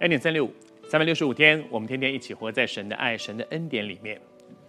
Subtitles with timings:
[0.00, 0.50] 恩典三六五，
[0.90, 4.20] 三百六十五天，我们天天一起活在神的爱、神的恩典里面。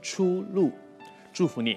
[0.02, 0.72] 出路，
[1.34, 1.76] 祝福你，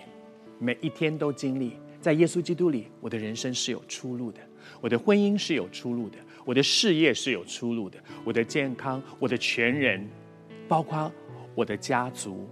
[0.61, 4.41] 每一天都经历在耶稣基督里，我的人生是有出路的，
[4.81, 10.09] 我的婚姻是有出路的，我的事业是有出路的，我的健康，我的全人，
[10.69, 11.11] 包括
[11.57, 12.49] 我的家族。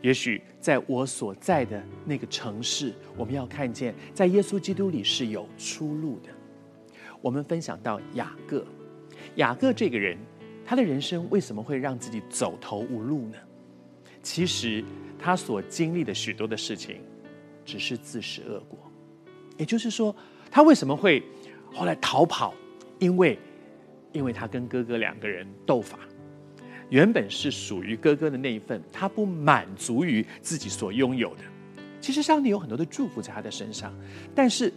[0.00, 6.28] 也许在我所在的那个城市，我们要看见，在耶稣基督里是有出路的。
[7.20, 8.64] 我们分享到雅各，
[9.34, 10.16] 雅各这个人。
[10.66, 13.38] 他的人生为什么会让自己走投无路呢？
[14.22, 14.84] 其实
[15.16, 17.00] 他所经历的许多的事情，
[17.64, 18.76] 只是自食恶果。
[19.56, 20.14] 也就是说，
[20.50, 21.22] 他为什么会
[21.72, 22.52] 后来逃跑？
[22.98, 23.38] 因为，
[24.12, 26.00] 因为他跟哥哥两个人斗法，
[26.90, 31.42] 原本是属于哥哥的那一份，他不满足于自己所拥有的。
[32.00, 33.94] 其实上帝有很多的祝福在他的身上，
[34.34, 34.72] 但是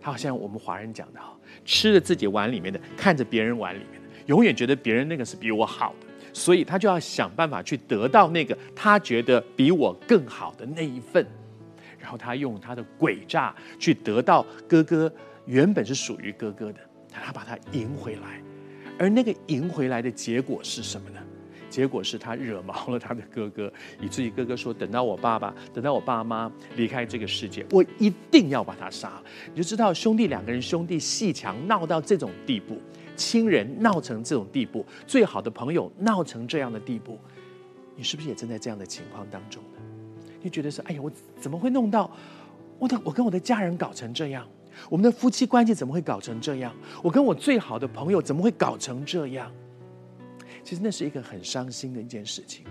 [0.00, 3.99] 他好像我们华人讲的哈，吃了自己碗里面的，看着别人碗里面。
[4.30, 11.26] 永远觉得别人那个是比我好的，所以他就要想办法去得到那个他觉得比我更好的那一份，
[11.98, 15.12] 然后他用他的诡诈去得到哥哥
[15.46, 16.78] 原本是属于哥哥的，
[17.10, 18.40] 他把他赢回来，
[18.96, 21.18] 而那个赢回来的结果是什么呢？
[21.68, 29.22] 结果是他惹毛了他的哥哥，以至于哥哥说：“等到我爸爸，等到我爸妈离开这个世界，我一定要把他杀了。”
[29.54, 32.80] 你就知道兄弟两个人兄弟鬩墙闹到这种地步。
[33.16, 37.18] 亲人闹成这种地步，最好的朋友闹成这样的地步，
[37.96, 39.80] 你是不是也正在这样的情况当中呢？
[40.42, 42.10] 你觉得说，哎呀，我怎么会弄到
[42.78, 44.46] 我的我跟我的家人搞成这样？
[44.88, 46.74] 我们的夫妻关系怎么会搞成这样？
[47.02, 49.52] 我跟我最好的朋友怎么会搞成这样？
[50.64, 52.64] 其实那是一个很伤心的一件事情，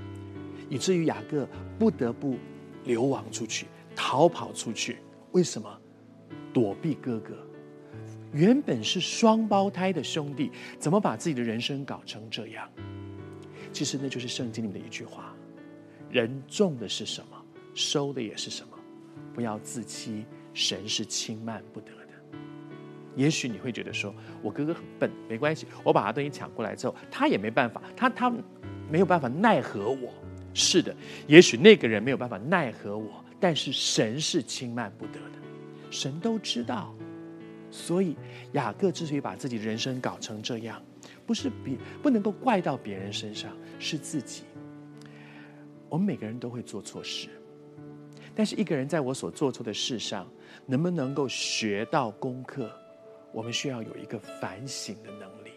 [0.70, 2.36] 以至于雅各不得不
[2.86, 4.98] 流亡出去，逃跑出去。
[5.32, 5.70] 为什么？
[6.52, 7.36] 躲避哥哥。
[8.32, 12.70] 原本是双胞胎的兄弟，怎么把自己的人生搞成这样？
[13.72, 15.34] 其实那就是圣经里面的一句话：
[16.10, 17.38] 人种的是什么，
[17.74, 18.78] 收的也是什么。
[19.34, 21.98] 不要自欺，神是轻慢不得的。
[23.16, 28.32] 也许你会觉得说，我哥哥很笨，没关系，我把他东西抢过来之后，他也没办法，他他
[28.90, 30.14] 没有办法奈何我。
[30.54, 30.96] 是的，
[31.28, 35.38] 也许那个人没有办法奈何我，但是神是轻慢不得的，
[35.92, 36.94] 神都知道。
[37.72, 38.16] 所以，
[38.54, 40.82] 雅各之所以把自己人生搞成这样，
[41.26, 44.44] 不是别不能够怪到别人身上，是自己。
[45.88, 47.30] 我们每个人都会做错事，
[48.36, 50.28] 但是一个人在我所做错的事上，
[50.66, 52.72] 能不能够学到功课，
[53.32, 55.52] 我们需要有一个反省的能力。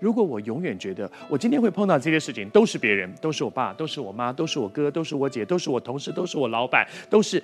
[0.00, 7.42] 如果我永远觉得我今天会碰到这些事情，都是别人，都是我爸，都是我妈，都是我哥，都是我姐，都是我同事，都是我老板，都是。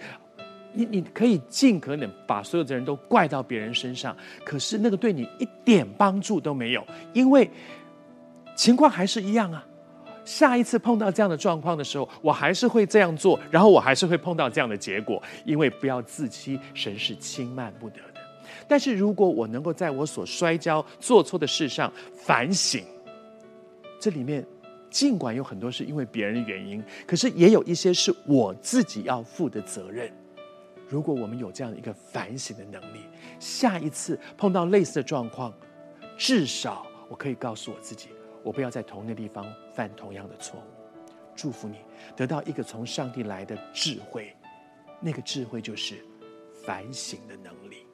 [0.73, 7.51] 你你可以尽可能把所有的人都怪到别人身上，可是那个对你一点帮助都没有，因为
[8.55, 9.67] 情况还是一样啊。
[10.23, 15.21] 下一次碰到这样的状况的时候，我还是会这样做，然后我还是会碰到这样的结果。
[15.45, 18.21] 因为不要自欺，神是轻慢不得的。
[18.69, 22.85] 但是如果我能够在我所摔跤、做错的事上反省，
[23.99, 24.47] 这里面
[24.91, 30.09] 尽管有很多是因为别人的原因，可是也有一些是我自己要负的责任。
[30.91, 33.07] 如果我们有这样一个反省的能力，
[33.39, 35.55] 下一次碰到类似的状况，
[36.19, 38.09] 至少我可以告诉我自己，
[38.43, 40.65] 我不要在同一个地方犯同样的错误。
[41.37, 41.77] 祝福你
[42.17, 44.37] 得到一个从上帝来的智慧，
[45.01, 46.05] 那个智慧就是
[46.65, 47.87] 反省的能力。